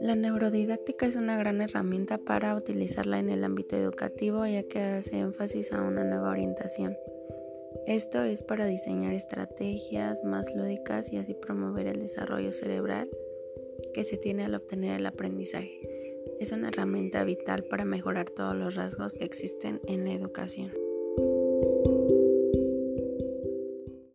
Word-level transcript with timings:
La 0.00 0.16
neurodidáctica 0.16 1.06
es 1.06 1.16
una 1.16 1.36
gran 1.36 1.60
herramienta 1.60 2.18
para 2.18 2.54
utilizarla 2.56 3.18
en 3.18 3.30
el 3.30 3.44
ámbito 3.44 3.76
educativo 3.76 4.44
ya 4.46 4.64
que 4.64 4.80
hace 4.80 5.18
énfasis 5.18 5.72
a 5.72 5.80
una 5.80 6.04
nueva 6.04 6.30
orientación. 6.30 6.96
Esto 7.86 8.22
es 8.22 8.42
para 8.42 8.66
diseñar 8.66 9.14
estrategias 9.14 10.24
más 10.24 10.54
lúdicas 10.54 11.12
y 11.12 11.18
así 11.18 11.34
promover 11.34 11.86
el 11.86 12.00
desarrollo 12.00 12.52
cerebral 12.52 13.08
que 13.94 14.04
se 14.04 14.16
tiene 14.16 14.44
al 14.44 14.54
obtener 14.54 14.98
el 14.98 15.06
aprendizaje. 15.06 15.80
Es 16.40 16.52
una 16.52 16.68
herramienta 16.68 17.24
vital 17.24 17.64
para 17.64 17.84
mejorar 17.84 18.28
todos 18.30 18.56
los 18.56 18.74
rasgos 18.74 19.14
que 19.14 19.24
existen 19.24 19.80
en 19.86 20.04
la 20.04 20.12
educación. 20.12 20.91